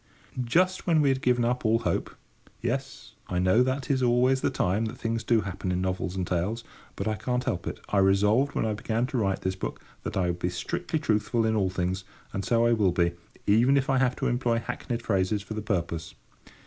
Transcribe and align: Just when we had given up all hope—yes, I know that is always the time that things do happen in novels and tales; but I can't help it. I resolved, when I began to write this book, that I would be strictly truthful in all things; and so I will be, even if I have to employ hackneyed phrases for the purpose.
Just 0.43 0.87
when 0.87 0.99
we 0.99 1.09
had 1.09 1.21
given 1.21 1.45
up 1.45 1.63
all 1.63 1.77
hope—yes, 1.77 3.13
I 3.27 3.37
know 3.37 3.61
that 3.61 3.91
is 3.91 4.01
always 4.01 4.41
the 4.41 4.49
time 4.49 4.85
that 4.85 4.97
things 4.97 5.23
do 5.23 5.41
happen 5.41 5.71
in 5.71 5.79
novels 5.79 6.15
and 6.15 6.25
tales; 6.25 6.63
but 6.95 7.07
I 7.07 7.13
can't 7.13 7.43
help 7.43 7.67
it. 7.67 7.79
I 7.89 7.99
resolved, 7.99 8.55
when 8.55 8.65
I 8.65 8.73
began 8.73 9.05
to 9.05 9.17
write 9.19 9.41
this 9.41 9.55
book, 9.55 9.79
that 10.01 10.17
I 10.17 10.25
would 10.25 10.39
be 10.39 10.49
strictly 10.49 10.97
truthful 10.97 11.45
in 11.45 11.55
all 11.55 11.69
things; 11.69 12.03
and 12.33 12.43
so 12.43 12.65
I 12.65 12.71
will 12.73 12.91
be, 12.91 13.11
even 13.45 13.77
if 13.77 13.91
I 13.91 13.99
have 13.99 14.15
to 14.15 14.25
employ 14.27 14.57
hackneyed 14.57 15.03
phrases 15.03 15.43
for 15.43 15.53
the 15.53 15.61
purpose. 15.61 16.15